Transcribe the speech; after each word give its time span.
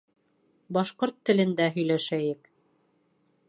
Башҡорт 0.77 1.19
телендә 1.31 1.67
һөйләшәйек 1.77 2.51